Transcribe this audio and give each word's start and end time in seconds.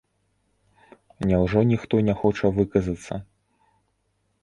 Няўжо 1.33 1.59
ніхто 1.73 2.01
не 2.09 2.17
хоча 2.25 2.53
выказацца? 2.59 3.23